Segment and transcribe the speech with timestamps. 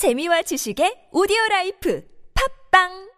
[0.00, 2.00] 재미와 지식의 오디오 라이프.
[2.32, 3.09] 팝빵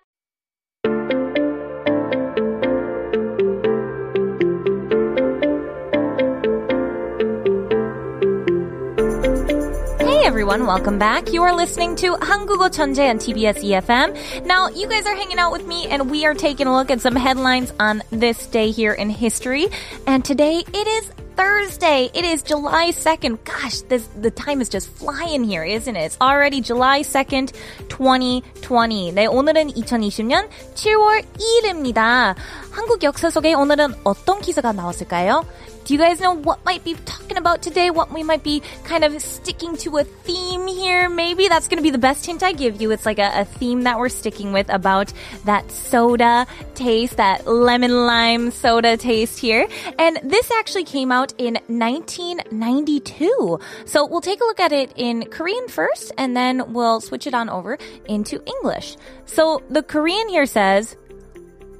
[10.42, 11.32] everyone, welcome back.
[11.32, 14.46] You are listening to 한국어 천재 on TBS EFM.
[14.46, 17.02] Now, you guys are hanging out with me and we are taking a look at
[17.02, 19.68] some headlines on this day here in history.
[20.06, 22.10] And today it is Thursday.
[22.14, 23.44] It is July 2nd.
[23.46, 26.02] Gosh, this the time is just flying here, isn't it?
[26.02, 27.54] It's already July 2nd,
[27.88, 29.14] 2020.
[29.14, 32.36] 네, 오늘은 2020년 7월 2일입니다.
[32.72, 35.46] 한국 역사 속에 오늘은 어떤 기사가 나왔을까요?
[35.88, 37.90] Do you guys know what might be talking about today?
[37.92, 41.08] What we might be kind of sticking to a theme here?
[41.08, 42.92] Maybe that's going to be the best hint I give you.
[42.92, 45.14] It's like a, a theme that we're sticking with about
[45.46, 49.66] that soda taste, that lemon lime soda taste here.
[49.98, 53.60] And this actually came out in 1992.
[53.86, 57.34] So we'll take a look at it in Korean first, and then we'll switch it
[57.34, 57.78] on over
[58.10, 58.98] into English.
[59.26, 60.98] So the Korean here says,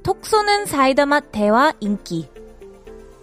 [0.02, 2.28] 톡 쏘는 사이다 맛 대화 인기.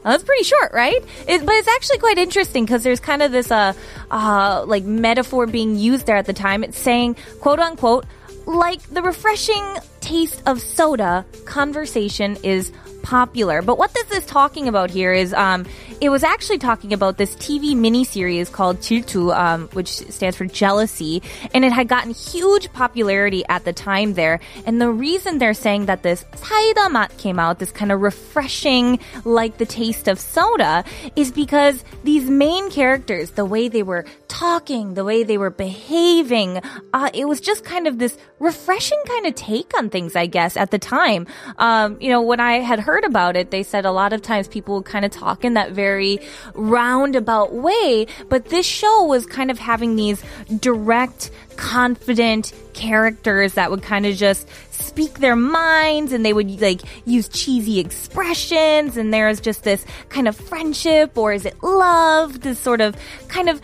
[0.03, 1.03] That's pretty short, right?
[1.29, 3.75] It, but it's actually quite interesting because there's kind of this, uh,
[4.11, 6.65] uh, like metaphor being used there at the time.
[6.65, 8.07] It's saying, quote unquote,
[8.47, 13.63] like the refreshing taste of soda, conversation is popular.
[13.63, 15.67] But what this is talking about here is um,
[16.01, 21.23] it was actually talking about this TV miniseries called Chiltu, um, which stands for jealousy,
[21.53, 24.41] and it had gotten huge popularity at the time there.
[24.67, 28.99] And the reason they're saying that this saida mat came out, this kind of refreshing,
[29.25, 30.85] like the taste of soda,
[31.17, 34.05] is because these main characters, the way they were
[34.41, 36.63] talking, the way they were behaving,
[36.95, 40.57] uh, it was just kind of this refreshing kind of take on things, I guess,
[40.57, 41.27] at the time.
[41.59, 44.49] Um, you know, when I had heard about it, they said a lot of times
[44.49, 46.21] people would kind of talk in that very
[46.55, 50.23] roundabout way, but this show was kind of having these
[50.59, 56.81] direct, confident characters that would kind of just speak their minds and they would like
[57.05, 62.59] use cheesy expressions and there's just this kind of friendship or is it love, this
[62.59, 62.97] sort of
[63.29, 63.61] kind of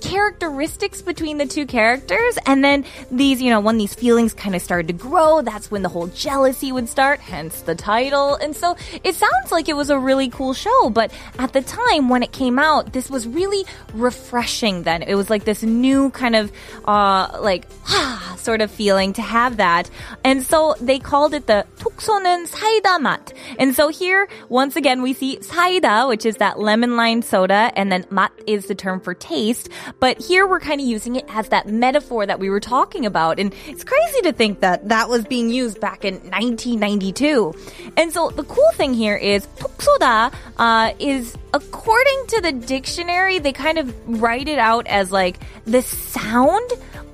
[0.00, 2.38] characteristics between the two characters.
[2.46, 5.82] And then these, you know, when these feelings kind of started to grow, that's when
[5.82, 8.34] the whole jealousy would start, hence the title.
[8.36, 12.08] And so it sounds like it was a really cool show, but at the time
[12.08, 15.02] when it came out, this was really refreshing then.
[15.02, 16.52] It was like this new kind of,
[16.86, 19.90] uh, like, ah, sort of feeling to have that.
[20.24, 23.32] And so they called it the Tuksonen Saida Mat.
[23.58, 27.90] And so here, once again, we see Saida, which is that lemon lime soda, and
[27.92, 29.68] then mat is the term for taste.
[29.98, 33.38] But here we're kind of using it as that metaphor that we were talking about.
[33.38, 37.54] And it's crazy to think that that was being used back in 1992.
[37.96, 43.52] And so the cool thing here is puksoda uh, is according to the dictionary, they
[43.52, 46.70] kind of write it out as like the sound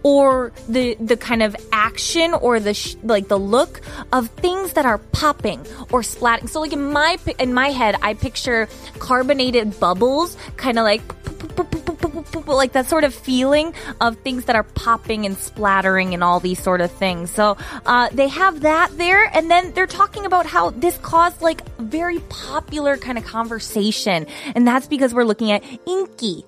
[0.07, 3.81] or the the kind of action or the sh- like the look
[4.13, 5.59] of things that are popping
[5.91, 6.49] or splatting.
[6.49, 8.69] So like in my in my head, I picture
[9.01, 11.03] carbonated bubbles, kind of like
[12.45, 16.63] like that sort of feeling of things that are popping and splattering and all these
[16.63, 17.31] sort of things.
[17.31, 21.67] So uh, they have that there, and then they're talking about how this caused like
[21.79, 26.45] very popular kind of conversation, and that's because we're looking at inky.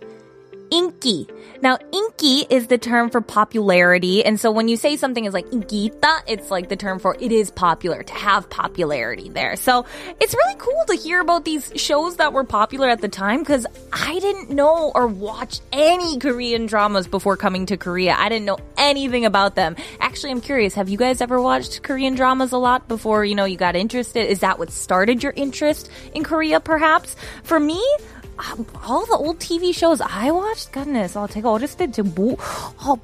[0.70, 1.26] Inky.
[1.60, 4.24] Now, inky is the term for popularity.
[4.24, 7.32] And so when you say something is like inkita, it's like the term for it
[7.32, 9.56] is popular, to have popularity there.
[9.56, 9.84] So
[10.20, 13.66] it's really cool to hear about these shows that were popular at the time because
[13.92, 18.14] I didn't know or watch any Korean dramas before coming to Korea.
[18.16, 19.74] I didn't know anything about them.
[20.00, 23.44] Actually, I'm curious, have you guys ever watched Korean dramas a lot before, you know,
[23.44, 24.30] you got interested?
[24.30, 27.16] Is that what started your interest in Korea perhaps?
[27.42, 27.82] For me,
[28.87, 32.35] all the old TV shows I watched, goodness, 어, 제가 어렸을 때 지금 뭐,
[32.79, 32.95] 어,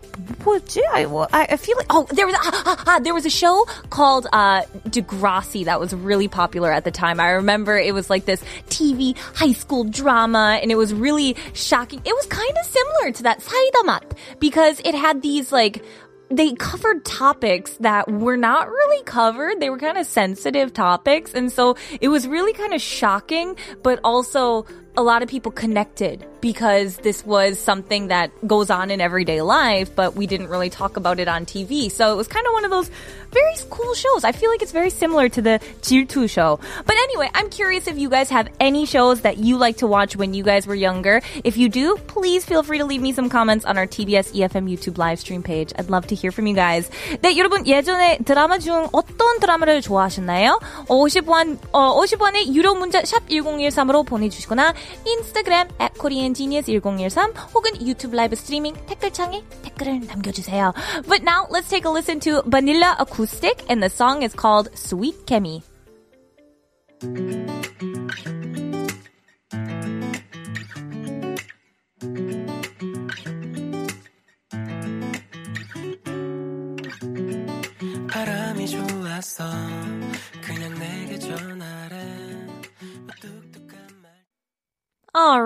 [0.44, 0.82] 뭐였지?
[0.92, 4.28] I, I feel like, oh, there was, ah, ah, ah, there was a show called,
[4.34, 7.20] uh, Degrassi that was really popular at the time.
[7.20, 12.02] I remember it was like this TV high school drama and it was really shocking.
[12.04, 15.84] It was kind of similar to that 사이다 because it had these like,
[16.32, 19.60] they covered topics that were not really covered.
[19.60, 21.34] They were kind of sensitive topics.
[21.34, 24.66] And so it was really kind of shocking, but also
[24.98, 29.96] a lot of people connected because this was something that goes on in everyday life,
[29.96, 31.92] but we didn't really talk about it on TV.
[31.92, 32.90] So it was kind of one of those
[33.32, 34.24] very cool shows.
[34.24, 36.60] I feel like it's very similar to the 질투 show.
[36.86, 40.16] But anyway, I'm curious if you guys have any shows that you like to watch
[40.16, 41.22] when you guys were younger.
[41.44, 44.70] If you do, please feel free to leave me some comments on our TBS EFM
[44.70, 45.74] YouTube live stream page.
[45.78, 46.90] I'd love to hear from you guys.
[47.22, 50.60] 네, 여러분 예전에 드라마 중 어떤 드라마를 좋아하셨나요?
[50.88, 54.74] 50원, 어, 50원의 유료 문자 샵 1013으로 보내주시거나
[55.07, 60.73] 인스타그램 at koreangenius1013 혹은 유튜브 라이브 스트리밍 댓글창에 댓글을 남겨주세요.
[61.07, 65.27] But now let's take a listen to Vanilla Acoustic and the song is called Sweet
[65.27, 65.63] Chemi.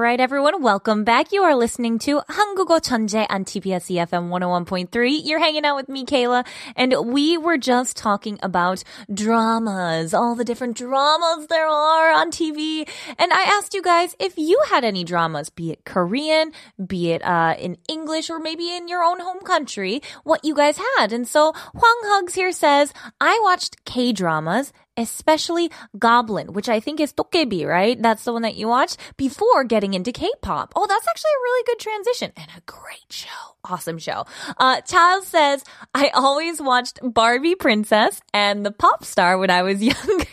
[0.08, 1.34] right, everyone, welcome back.
[1.34, 5.22] You are listening to 한국어 천재 on TBS EFM 101.3.
[5.26, 6.46] You're hanging out with me, Kayla,
[6.78, 12.88] and we were just talking about dramas, all the different dramas there are on TV.
[13.20, 16.54] And I asked you guys if you had any dramas, be it Korean,
[16.88, 20.80] be it uh, in English, or maybe in your own home country, what you guys
[20.96, 21.12] had.
[21.12, 27.01] And so Huang Hugs here says, I watched K dramas especially Goblin, which I think
[27.01, 28.01] is Dokkebi, right?
[28.01, 30.73] That's the one that you watched before getting into K-pop.
[30.77, 33.57] Oh, that's actually a really good transition and a great show.
[33.65, 34.27] Awesome show.
[34.59, 35.65] Uh, Charles says,
[35.95, 40.25] I always watched Barbie Princess and the pop star when I was younger.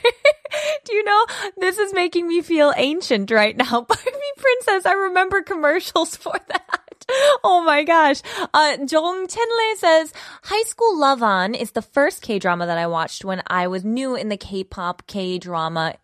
[0.85, 1.25] Do you know,
[1.57, 3.81] this is making me feel ancient right now.
[3.87, 6.64] Barbie Princess, I remember commercials for that.
[7.47, 8.21] Oh my gosh.
[8.53, 10.13] Uh, Jong Chenle says,
[10.43, 14.15] High School Love On is the first K-drama that I watched when I was new
[14.15, 15.99] in the K-pop, K-drama, K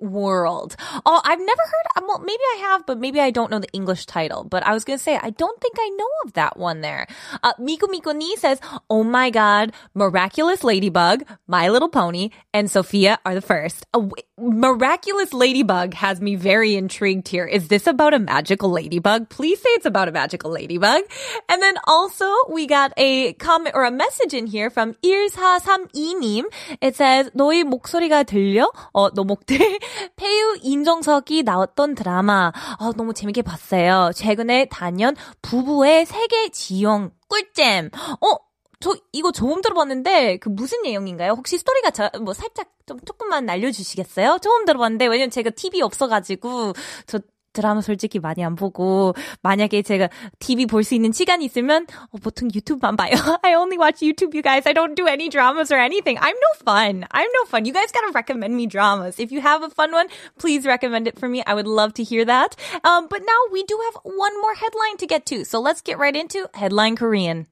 [0.00, 0.76] world.
[1.06, 4.04] Oh, I've never heard, well, maybe I have, but maybe I don't know the English
[4.06, 4.44] title.
[4.44, 7.06] But I was gonna say, I don't think I know of that one there.
[7.42, 8.60] Uh, Miko Miko Ni says,
[8.90, 13.86] Oh my god, Miraculous Ladybug, My Little Pony, and Sophia are the first.
[13.94, 17.46] Uh, wait, Miraculous Ladybug has me very intrigued here.
[17.46, 19.28] Is this about a magical ladybug?
[19.30, 21.02] Please say it's about a magical ladybug.
[21.48, 26.44] And then also we got a comment or a message in here from 1432님.
[26.80, 28.66] It says, 너희 목소리가 들려?
[28.92, 29.79] 어, 너 목 대
[30.15, 32.51] 배우 인정석이 나왔던 드라마.
[32.79, 34.11] 어, 너무 재밌게 봤어요.
[34.13, 37.89] 최근에 단연 부부의 세계 지형 꿀잼.
[38.21, 38.37] 어,
[38.79, 41.31] 저 이거 처음 들어봤는데 그 무슨 내용인가요?
[41.31, 44.37] 혹시 스토리가 저, 뭐 살짝 좀 조금만 알려주시겠어요?
[44.41, 46.73] 처음 들어봤는데 왜냐면 제가 TV 없어가지고
[47.07, 47.19] 저
[47.54, 50.08] 드라마 솔직히 많이 안 보고 만약에 제가
[50.40, 53.12] TV 볼 수 있는 시간이 있으면 어, 보통 유튜브만 봐요.
[53.42, 54.66] I only watch YouTube, you guys.
[54.66, 56.18] I don't do any dramas or anything.
[56.18, 57.06] I'm no fun.
[57.12, 57.64] I'm no fun.
[57.64, 59.20] You guys gotta recommend me dramas.
[59.20, 61.44] If you have a fun one, please recommend it for me.
[61.46, 62.56] I would love to hear that.
[62.82, 65.96] Um, but now we do have one more headline to get to, so let's get
[65.96, 67.46] right into headline Korean.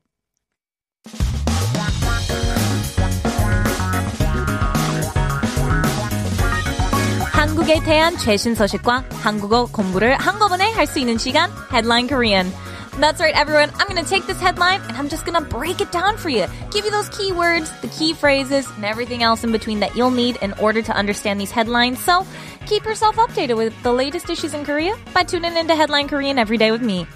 [7.67, 12.53] 한국에 대한 최신 소식과 한국어 공부를 한꺼번에 할 수 있는 시간 Headline Korean.
[13.01, 13.69] That's right, everyone.
[13.81, 16.31] I'm going to take this headline and I'm just going to break it down for
[16.31, 16.47] you.
[16.71, 20.15] Give you those key words, the key phrases, and everything else in between that you'll
[20.15, 21.99] need in order to understand these headlines.
[21.99, 22.25] So
[22.67, 26.59] keep yourself updated with the latest issues in Korea by tuning into Headline Korean every
[26.59, 27.09] day with me.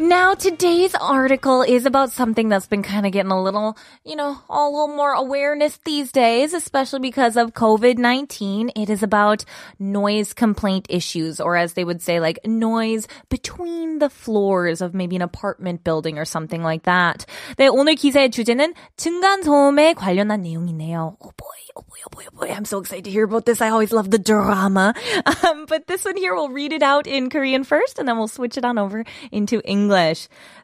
[0.00, 4.36] Now, today's article is about something that's been kind of getting a little, you know,
[4.50, 8.70] a little more awareness these days, especially because of COVID-19.
[8.74, 9.44] It is about
[9.78, 15.14] noise complaint issues, or as they would say, like noise between the floors of maybe
[15.14, 17.24] an apartment building or something like that.
[17.56, 21.18] 네, 오늘 기사의 주제는 층간소음에 관련한 내용이네요.
[21.22, 21.46] Oh boy,
[21.76, 22.52] oh boy, oh boy, oh boy.
[22.52, 23.62] I'm so excited to hear about this.
[23.62, 24.92] I always love the drama.
[25.46, 28.26] Um, but this one here, we'll read it out in Korean first, and then we'll
[28.26, 29.84] switch it on over into English.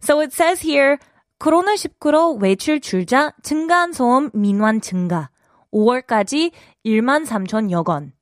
[0.02, 0.98] So it says here,
[1.40, 5.30] 코로나19로 외출 줄자 층간소음 민원 증가.
[5.72, 6.52] 5월까지
[6.86, 8.14] 1만 3천여 건.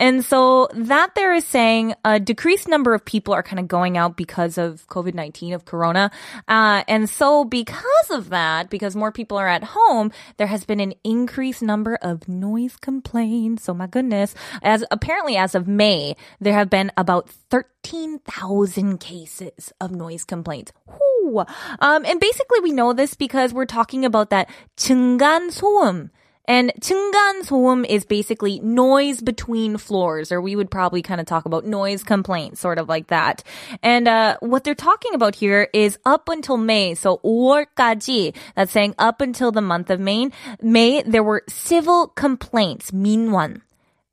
[0.00, 3.98] And so that there is saying a decreased number of people are kind of going
[3.98, 6.10] out because of COVID 19, of Corona.
[6.48, 10.80] Uh, and so because of that, because more people are at home, there has been
[10.80, 13.64] an increased number of noise complaints.
[13.64, 14.34] So my goodness.
[14.62, 20.72] As apparently as of May, there have been about 13,000 cases of noise complaints.
[20.88, 21.44] Whoo!
[21.80, 26.08] Um, and basically we know this because we're talking about that 층간 소음
[26.49, 31.45] And 층간 소음 is basically noise between floors, or we would probably kind of talk
[31.45, 33.43] about noise complaints, sort of like that.
[33.81, 38.93] And uh, what they're talking about here is up until May, so 5월까지, that's saying
[38.99, 40.29] up until the month of May,
[40.61, 43.61] May there were civil complaints, 민원.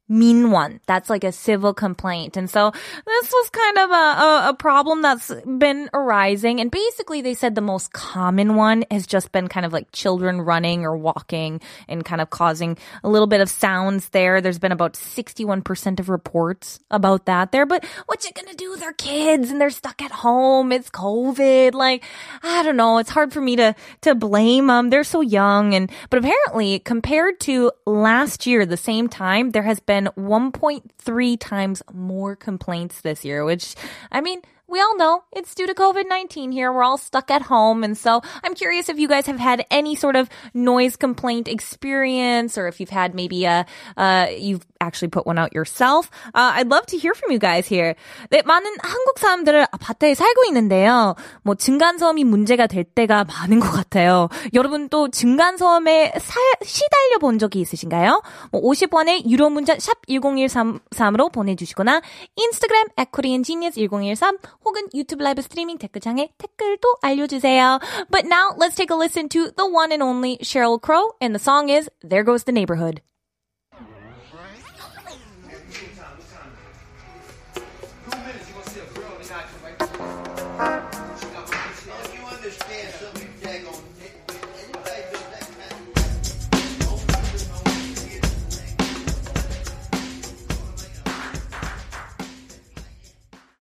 [0.10, 0.80] 민원.
[0.86, 2.38] That's like a civil complaint.
[2.38, 6.60] And so this was kind of a, a, a, problem that's been arising.
[6.62, 10.42] And basically they said the most common one has just been kind of like children
[10.42, 14.40] running or walking and kind of causing a little bit of sounds there.
[14.40, 17.66] There's been about 61% of reports about that there.
[17.66, 18.76] But what you gonna do?
[18.78, 20.72] They're kids and they're stuck at home.
[20.72, 21.74] It's COVID.
[21.74, 22.04] Like,
[22.44, 22.98] I don't know.
[23.00, 24.90] It's hard for me to, to blame them.
[24.90, 25.74] They're so young.
[25.74, 31.40] And, but apparently compared to last year, the same time, there has been been 1.3
[31.40, 33.76] times more complaints this year, which,
[34.12, 36.72] I mean, we all know it's due to COVID-19 here.
[36.72, 37.84] We're all stuck at home.
[37.84, 42.58] And so I'm curious if you guys have had any sort of noise complaint experience
[42.58, 46.12] or if you've had maybe a, uh, you've actually put one out yourself.
[46.36, 47.96] Uh, I'd love to hear from you guys here.
[48.30, 51.16] 네, 많은 한국 사람들을 밭에 살고 있는데요.
[51.44, 54.30] 뭐 층간소음이 문제가 될 때가 많은 것 같아요.
[54.54, 58.22] 여러분 또 층간소음에 사, 시달려 본 적이 있으신가요?
[58.52, 62.02] 뭐 50원의 유료 문자 샵 1013으로 보내주시거나
[62.36, 67.80] 인스타그램 @koreangenius1013 혹은 유튜브 라이브 스트리밍 댓글창에 댓글도 알려주세요.
[68.12, 71.40] But now let's take a listen to the one and only Sheryl Crow and the
[71.40, 73.02] song is There Goes the Neighborhood.